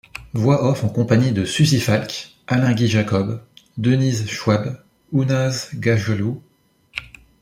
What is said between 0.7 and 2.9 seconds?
en compagnie de Suzy Falk, Alain-Guy